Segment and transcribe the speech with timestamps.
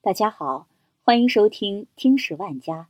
[0.00, 0.68] 大家好，
[1.02, 2.82] 欢迎收听《听史万家》。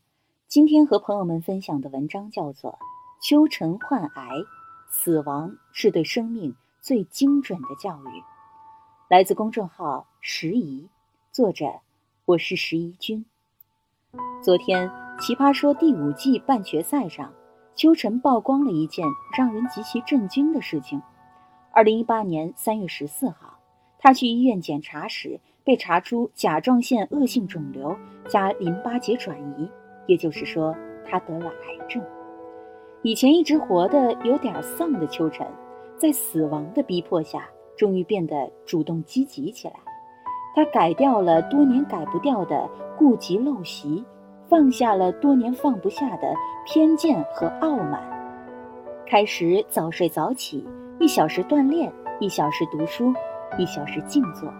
[0.46, 2.72] 今天和朋友们分享的文章叫做
[3.26, 4.28] 《秋晨患癌，
[4.90, 8.20] 死亡是对生命最精准的教育》，
[9.08, 10.86] 来自公众号“时宜”，
[11.32, 11.80] 作者
[12.26, 13.24] 我是石宜君。
[14.44, 17.32] 昨天《奇葩说》第五季半决赛上，
[17.74, 21.00] 秋晨曝光了一件让人极其震惊的事情：
[21.72, 23.58] 二零一八年三月十四号，
[23.98, 25.40] 他去医院检查时。
[25.68, 27.94] 被查出甲状腺恶性肿瘤
[28.26, 29.70] 加淋巴结转移，
[30.06, 32.02] 也就是说，他得了癌症。
[33.02, 35.46] 以前一直活得有点丧的秋晨，
[35.98, 39.74] 在死亡的逼迫下，终于变得主动积极起来。
[40.56, 42.66] 他改掉了多年改不掉的
[42.96, 44.02] 顾及陋习，
[44.48, 48.02] 放下了多年放不下的偏见和傲慢，
[49.06, 50.66] 开始早睡早起，
[50.98, 53.12] 一小时锻炼，一小时读书，
[53.58, 54.50] 一小时静坐。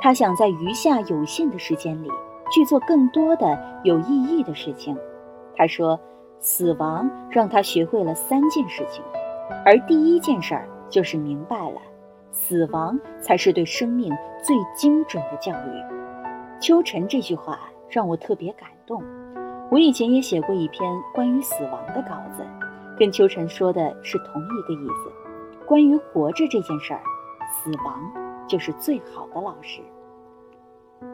[0.00, 2.10] 他想在余下有限的时间里
[2.52, 4.96] 去做更多的有意义的事情。
[5.56, 5.98] 他说
[6.38, 9.02] ：“死亡让他学会了三件事情，
[9.64, 11.80] 而第一件事儿就是明白了，
[12.30, 14.12] 死亡才是对生命
[14.42, 15.96] 最精准的教育。”
[16.60, 19.02] 秋晨这句话让我特别感动。
[19.70, 22.46] 我以前也写过一篇关于死亡的稿子，
[22.98, 25.12] 跟秋晨说的是同一个意思。
[25.66, 27.00] 关于活着这件事儿，
[27.50, 28.25] 死亡。
[28.46, 29.80] 就是最好的老师。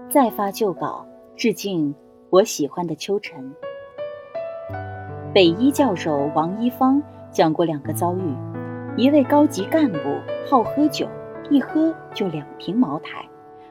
[0.08, 1.94] 再发旧稿，致敬
[2.30, 3.52] 我喜欢的秋晨。
[5.34, 8.34] 北医教授王一方讲过两个遭遇：
[8.96, 9.98] 一位高级干部
[10.48, 11.08] 好喝酒，
[11.50, 13.26] 一喝就两瓶茅台，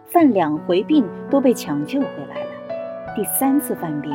[0.05, 4.11] 犯两回病都被抢救回来了，第三次犯病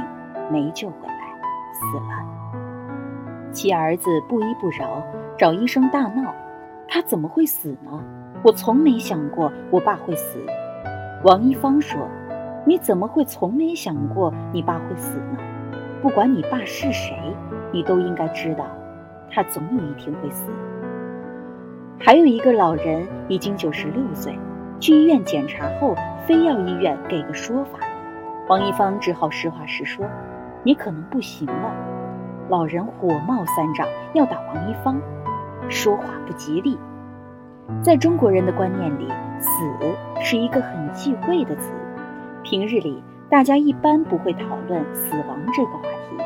[0.51, 1.41] 没救回来，
[1.73, 3.53] 死了。
[3.53, 5.03] 其儿子不依不饶，
[5.39, 6.35] 找医生大闹
[6.89, 8.05] ：“他怎么会死呢？”
[8.47, 10.39] 我从没想过我爸会死，
[11.25, 12.09] 王一芳说
[12.65, 15.39] ：“你怎么会从没想过你爸会死呢？
[16.01, 17.19] 不管你爸是谁，
[17.73, 18.65] 你都应该知道，
[19.29, 20.49] 他总有一天会死。”
[21.99, 24.39] 还有一个老人已经九十六岁，
[24.79, 27.81] 去医院检查后，非要医院给个说法，
[28.49, 30.07] 王一芳只好实话实说
[30.63, 31.75] ：“你可能不行了。”
[32.49, 35.03] 老人火冒三丈，要打王一芳，
[35.69, 36.79] 说话不吉利。
[37.83, 39.09] 在中国人的观念里，
[39.41, 39.51] 死
[40.21, 41.73] 是一个很忌讳的词。
[42.43, 46.17] 平日里，大家一般不会讨论死亡这个话题。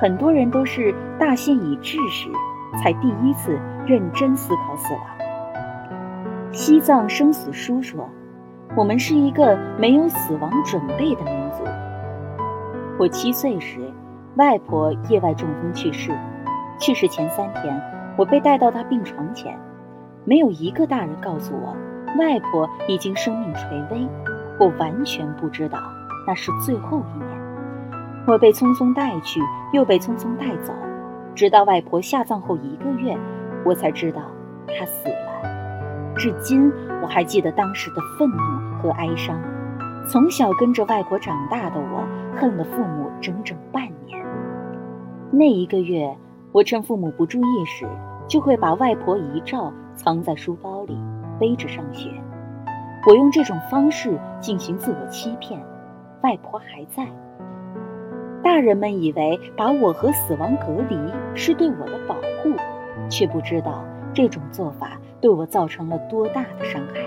[0.00, 2.28] 很多人都是大限已至时，
[2.82, 5.02] 才第一次认真思考死亡。
[6.52, 8.08] 《西藏生死书》说
[8.76, 11.62] ：“我们是一个没有死亡准备的民族。”
[12.98, 13.78] 我七岁时，
[14.34, 16.10] 外婆意外中风去世。
[16.78, 17.80] 去世前三天，
[18.16, 19.56] 我被带到她病床前。
[20.30, 21.76] 没有一个大人告诉我，
[22.16, 24.06] 外婆已经生命垂危。
[24.60, 25.76] 我完全不知道
[26.24, 27.28] 那是最后一年。
[28.28, 29.40] 我被匆匆带去，
[29.72, 30.72] 又被匆匆带走，
[31.34, 33.18] 直到外婆下葬后一个月，
[33.64, 34.22] 我才知道
[34.68, 36.14] 她死了。
[36.14, 39.36] 至今我还记得当时的愤怒和哀伤。
[40.08, 44.24] 从小跟着外婆长大的我，恨了父母整整半年。
[45.32, 46.16] 那一个月，
[46.52, 47.84] 我趁父母不注意时，
[48.28, 49.72] 就会把外婆遗照。
[50.02, 50.96] 藏在书包里，
[51.38, 52.08] 背着上学。
[53.06, 55.60] 我用这种方式进行自我欺骗，
[56.22, 57.06] 外婆还在。
[58.42, 60.98] 大人们以为把我和死亡隔离
[61.34, 62.54] 是对我的保护，
[63.10, 63.84] 却不知道
[64.14, 67.02] 这种做法对我造成了多大的伤害。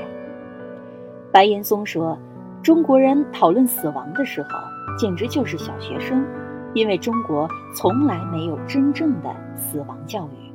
[1.32, 2.16] 白岩松说
[2.62, 4.50] ：“中国人讨论死亡的时候，
[5.00, 6.24] 简直就是小学生，
[6.76, 10.53] 因为中国从来没有真正的死亡教育。”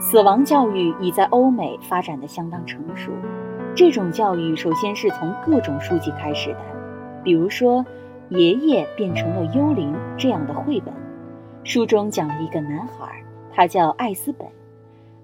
[0.00, 3.12] 死亡教育已在欧美发展的相当成熟。
[3.76, 6.60] 这种教育首先是从各种书籍开始的，
[7.22, 7.84] 比如说
[8.30, 10.92] 《爷爷变成了幽灵》这样的绘本。
[11.64, 13.22] 书中讲了一个男孩，
[13.52, 14.48] 他叫艾斯本。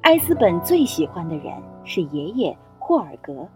[0.03, 1.55] 艾斯本最喜欢的人
[1.85, 3.49] 是爷爷霍尔格。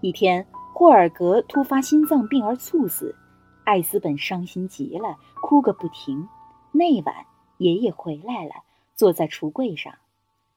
[0.00, 3.14] 一天，霍尔格突发心脏病而猝死，
[3.64, 6.26] 艾斯本伤心极了，哭个不停。
[6.72, 7.14] 那晚，
[7.58, 8.52] 爷爷回来了，
[8.94, 9.92] 坐在橱柜上。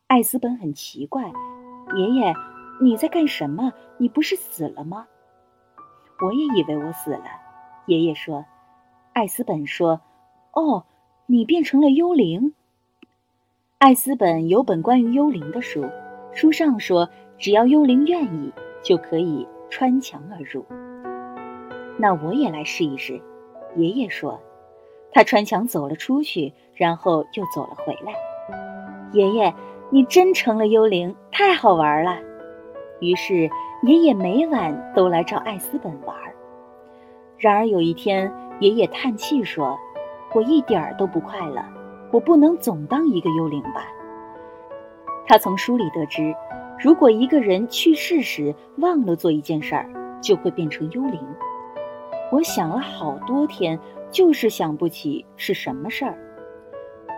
[0.09, 1.31] 艾斯本很奇怪，
[1.95, 2.33] 爷爷，
[2.81, 3.71] 你在干什么？
[3.99, 5.05] 你不是死了吗？
[6.25, 7.25] 我也以为我死了。
[7.85, 8.43] 爷爷说。
[9.13, 10.01] 艾斯本说
[10.53, 10.83] ：“哦，
[11.27, 12.55] 你变成了幽灵。”
[13.77, 15.85] 艾斯本有本关于幽灵的书，
[16.33, 17.07] 书上说，
[17.37, 18.51] 只要幽灵愿意，
[18.81, 20.65] 就可以穿墙而入。
[21.99, 23.21] 那我也来试一试。
[23.75, 24.41] 爷爷说，
[25.11, 28.15] 他穿墙走了出去，然后又走了回来。
[29.13, 29.53] 爷爷。
[29.91, 32.17] 你真成了幽灵，太好玩了。
[32.99, 33.49] 于是
[33.81, 36.15] 爷爷每晚都来找艾斯本玩。
[37.39, 39.75] 然而有一天，爷爷叹气说
[40.35, 41.63] ：“我一点儿都不快乐，
[42.11, 43.87] 我不能总当一个幽灵吧。”
[45.25, 46.35] 他从书里得知，
[46.77, 49.89] 如果一个人去世时忘了做一件事儿，
[50.21, 51.19] 就会变成幽灵。
[52.31, 53.79] 我想了好多天，
[54.11, 56.15] 就是想不起是什么事儿。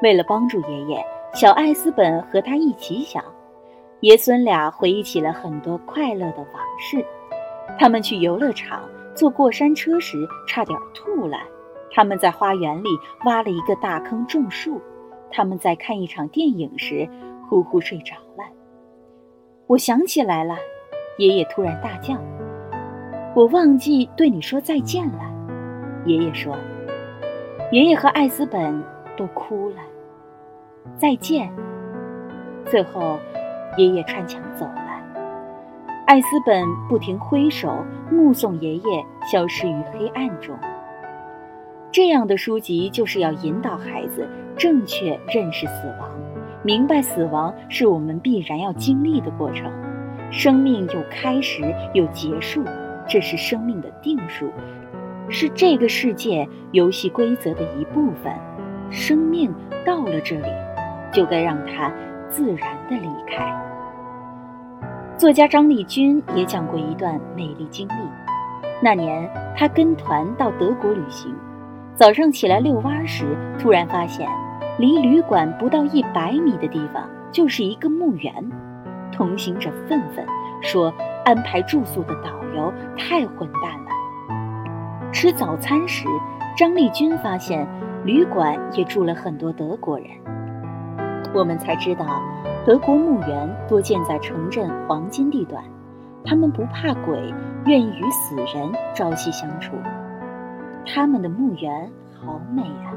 [0.02, 3.24] 为了帮助爷爷，小艾斯本和他一起想，
[4.02, 7.06] 爷孙俩回忆起了很多快乐的往事。
[7.80, 8.84] 他们去游乐场
[9.16, 10.18] 坐过山车时
[10.48, 11.38] 差点吐了，
[11.92, 12.90] 他们在花园里
[13.26, 14.82] 挖了一个大坑种树，
[15.32, 17.08] 他们在看一场电影时。
[17.50, 18.46] 呼呼睡着了。
[19.68, 20.56] 我想起来了，
[21.18, 22.16] 爷爷突然大叫
[23.36, 25.20] ：“我忘记对你说再见了。”
[26.08, 26.56] 爷爷说
[27.74, 28.82] ：“爷爷和艾斯本
[29.18, 29.76] 都哭了。”
[30.98, 31.52] 再见。
[32.66, 33.18] 最后，
[33.78, 34.82] 爷爷穿墙走了。
[36.08, 40.58] 艾斯本不停挥手，目送爷爷消失于黑暗中。
[41.92, 46.10] 这样的书籍就是要引导孩子正确认识死亡。
[46.64, 49.72] 明白死亡是我们必然要经历的过程，
[50.32, 51.64] 生命有开始
[51.94, 52.64] 有结束，
[53.08, 54.52] 这是生命的定数，
[55.28, 58.34] 是这个世界游戏规则的一部分。
[58.90, 59.54] 生命
[59.86, 60.48] 到了这里，
[61.12, 61.92] 就该让他
[62.30, 63.54] 自然的离开。
[65.18, 67.94] 作家张丽君也讲过一段美丽经历，
[68.82, 71.36] 那年他跟团到德国旅行，
[71.96, 73.26] 早上起来遛弯时，
[73.60, 74.28] 突然发现。
[74.80, 78.34] 离旅馆不到一百米的地方就是一个墓园，
[79.12, 80.26] 同行者愤愤
[80.62, 80.92] 说
[81.24, 86.08] ：“安排住宿的导游太混蛋了。”吃早餐时，
[86.58, 87.68] 张丽君发现
[88.06, 90.08] 旅馆也住了很多德国人。
[91.34, 92.22] 我们才知道，
[92.66, 95.64] 德国墓园多建在城镇黄金地段，
[96.26, 97.34] 他们不怕鬼，
[97.66, 99.74] 愿意与死人朝夕相处。
[100.86, 101.90] 他们的墓园
[102.20, 102.92] 好美啊！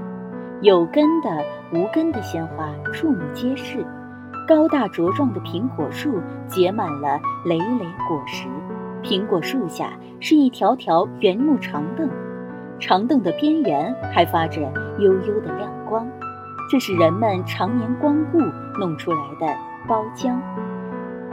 [0.63, 1.31] 有根的、
[1.73, 3.85] 无根的鲜花触目皆是，
[4.49, 8.49] 高大茁壮的苹果树结满了累累果实。
[9.03, 12.09] 苹果树下是一条条原木长凳，
[12.81, 14.63] 长凳的边缘还发着
[14.99, 16.09] 幽幽的亮光，
[16.71, 18.39] 这是人们常年光顾
[18.79, 19.47] 弄出来的
[19.87, 20.37] 包浆。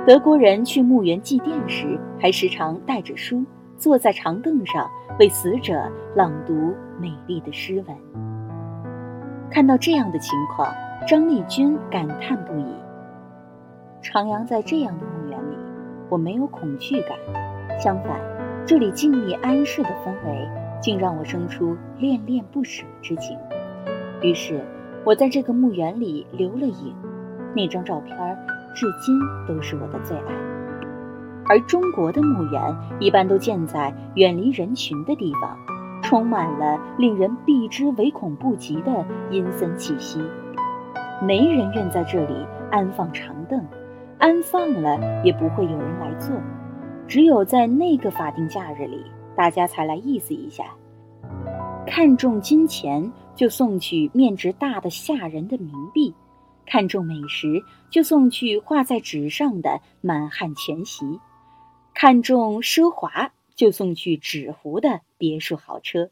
[0.05, 3.45] 德国人去墓园祭奠时，还时常带着书，
[3.77, 4.89] 坐在长凳上
[5.19, 7.97] 为死者朗读美丽的诗文。
[9.49, 10.73] 看到这样的情况，
[11.07, 12.65] 张丽君感叹不已。
[14.01, 15.55] 徜徉在这样的墓园里，
[16.09, 17.11] 我没有恐惧感，
[17.79, 18.19] 相反，
[18.65, 20.49] 这里静谧安适的氛围
[20.81, 23.37] 竟让我生出恋恋不舍之情。
[24.21, 24.59] 于是，
[25.03, 26.93] 我在这个墓园里留了影，
[27.55, 28.17] 那张照片
[28.75, 30.33] 至今都是我的最爱。
[31.47, 35.57] 而中国的墓园一般都建在远离人群的地方。
[36.03, 40.19] 充满了令人避之唯恐不及的阴森气息，
[41.21, 42.35] 没人愿在这里
[42.71, 43.63] 安放长凳，
[44.17, 46.35] 安放了也不会有人来坐。
[47.07, 49.05] 只有在那个法定假日里，
[49.35, 50.65] 大家才来意思一下。
[51.85, 56.13] 看重金钱，就送去面值大的吓人的冥币；
[56.67, 61.19] 看重美食，就送去画在纸上的满汉全席；
[61.95, 63.31] 看重奢华。
[63.55, 66.11] 就送去纸糊的别墅豪车。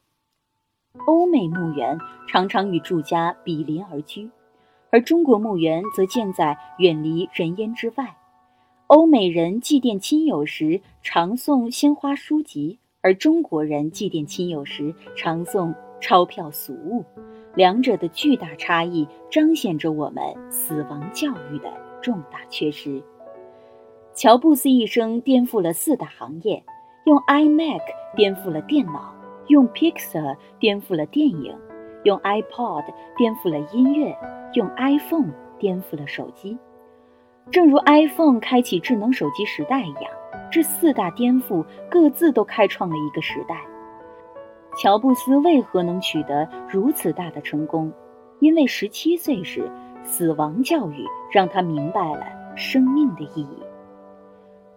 [1.06, 4.32] 欧美墓园常常与住家比邻而居，
[4.90, 8.18] 而中国墓园则建在远离人烟之外。
[8.88, 17.04] 欧美人祭奠亲友时常送鲜花书籍，而中国人祭奠亲友时常送钞票俗物。
[17.56, 21.74] 两者的巨大差异彰显着我们死亡教育的
[22.04, 23.02] 重大缺失。
[24.14, 26.64] 乔布斯一生颠覆了四大行业。
[27.06, 27.82] 用 iMac
[28.16, 29.12] 颠覆了电脑，
[29.48, 31.58] 用 Pixar 颠覆了电影，
[32.04, 32.86] 用 iPod
[33.18, 34.16] 颠覆了音乐，
[34.54, 36.60] 用 iPhone 颠覆了手机。
[37.52, 40.12] 正如 iPhone 开启智能手机时代一样，
[40.52, 43.56] 这四大颠覆各自都开创了一个时代。
[44.78, 47.92] 乔布斯为何能取得如此大的成功？
[48.40, 49.70] 因为十七岁时，
[50.04, 52.26] 死亡教育让他明白了
[52.56, 53.58] 生命的意义。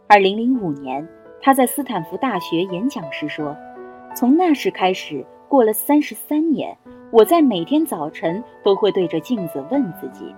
[0.08, 1.08] 二零零五年。
[1.44, 3.56] 他在斯坦福大学演讲时说
[4.14, 6.78] ：“从那时开始，过了三十三年，
[7.10, 10.32] 我在每天早晨都会对着镜子问自己：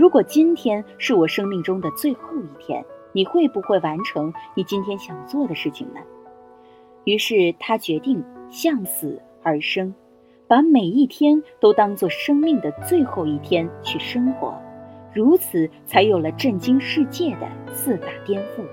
[0.00, 6.00] 如果今天是我生命中的最后一天，你会不会完成你今天想做的事情呢？”
[7.04, 9.94] 于是他决定向死而生，
[10.48, 14.58] 把每一天都当作生命的最后一天去生活，
[15.12, 18.64] 如此才有了震惊世界的四大颠覆。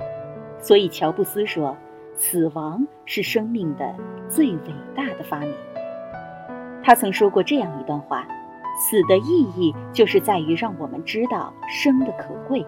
[0.61, 1.75] 所以，乔布斯说
[2.15, 3.93] ：“死亡是生命的
[4.29, 5.53] 最伟大的发明。
[6.81, 8.25] 他曾说过这样一段话：
[8.77, 12.65] 死的意义就是在于让我们知道生的可贵。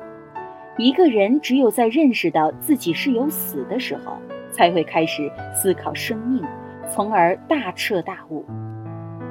[0.78, 4.18] 一个人只有在认识到自己是有死的时候，
[4.52, 6.44] 才会开始思考生命，
[6.90, 8.46] 从而大彻大悟，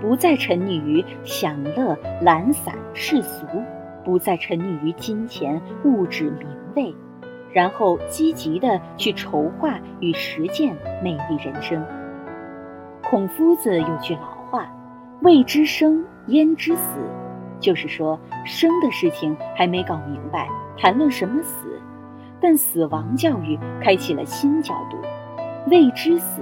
[0.01, 3.47] 不再沉溺于享乐、懒散、世俗，
[4.05, 6.95] 不再沉溺于金钱、物质、名位，
[7.51, 11.83] 然后积极的去筹划与实践美丽人生。
[13.03, 14.71] 孔夫子有句老话
[15.23, 17.01] ：“未知生，焉知死？”
[17.61, 20.49] 就是说，生的事情还没搞明白。
[20.81, 21.81] 谈论什么死，
[22.41, 24.97] 但死亡教育开启了新角度。
[25.67, 26.41] 未知死，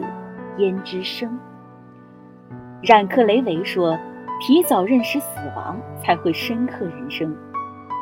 [0.58, 1.38] 焉知生？
[2.82, 3.98] 冉克雷维说
[4.46, 5.26] ：“提早认识死
[5.56, 7.34] 亡，才会深刻人生。”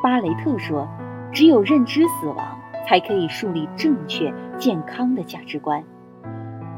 [0.03, 0.89] 巴雷特说
[1.31, 5.81] ：“只有认知死亡，才可以树立正确健康的价值观。”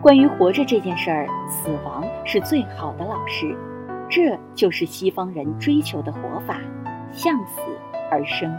[0.03, 3.57] 关于活着这件事儿，死亡是最好的老师。
[4.09, 6.61] 这就是西方人追求的活法：
[7.13, 7.61] 向死
[8.11, 8.53] 而生。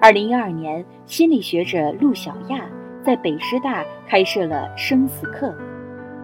[0.00, 2.64] 二零一二年，心理学者陆小亚
[3.02, 5.54] 在北师大开设了生死课，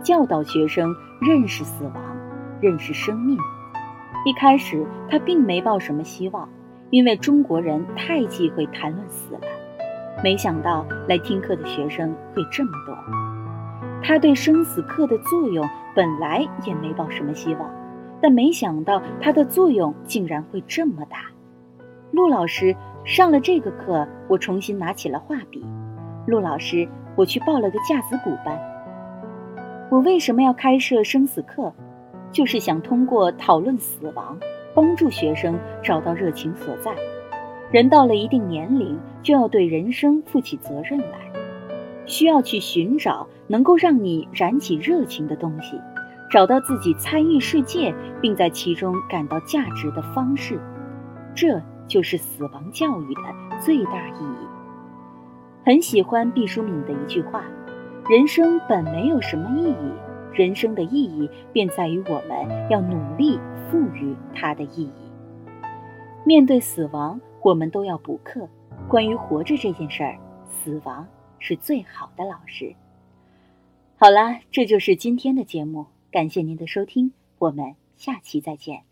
[0.03, 1.95] 教导学生认识死亡、
[2.61, 3.37] 认识生命。
[4.25, 6.49] 一开始，他并没抱什么希望，
[6.91, 9.41] 因为中国人太忌讳谈论死了。
[10.23, 12.97] 没想到来听课的学生会这么多。
[14.03, 17.69] 他对生死课的作用本来也没抱什么希望，
[18.25, 21.27] 但没想到它的作用竟然会这么大。
[22.11, 22.75] 陆老师。
[23.05, 25.63] 上了这个课，我重新拿起了画笔。
[26.27, 28.59] 陆老师，我去报了个架子鼓班。
[29.91, 31.71] 我为什么要开设生死课？
[32.33, 34.39] 就是想通过讨论死亡，
[34.75, 36.95] 帮助学生找到热情所在。
[37.71, 41.31] 人到了一定年龄，就要对人生负起责任来，
[42.07, 45.79] 需要去寻找能够让你燃起热情的东西，
[46.31, 50.61] 找到自己参与世界并在其中感到价值的方式。
[51.35, 51.61] 这。
[51.87, 53.21] 就是死亡教育的
[53.61, 54.49] 最大意义。
[55.67, 57.45] 很喜欢毕淑敏的一句话
[58.09, 59.93] ：“人生本没有什么意义，
[60.33, 63.39] 人生的意义便在于我们要努力
[63.71, 65.13] 赋予它的意义。”
[66.25, 68.49] 面对死亡，我们都要补课。
[68.89, 71.07] 关于活着这件事儿，死亡
[71.39, 72.75] 是最好的老师。
[73.99, 75.85] 好啦，这就是今天的节目，
[76.15, 78.85] 感谢您的收听，我们下期再见。